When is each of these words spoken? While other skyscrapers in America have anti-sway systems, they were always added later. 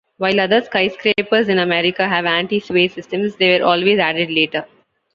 While 0.17 0.39
other 0.39 0.61
skyscrapers 0.63 1.47
in 1.47 1.59
America 1.59 2.07
have 2.07 2.25
anti-sway 2.25 2.87
systems, 2.87 3.35
they 3.35 3.55
were 3.59 3.63
always 3.67 3.99
added 3.99 4.31
later. 4.31 4.65